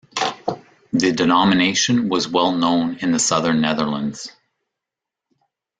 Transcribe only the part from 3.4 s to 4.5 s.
Netherlands.